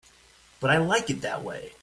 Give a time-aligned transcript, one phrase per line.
[0.59, 1.73] But I like it that way.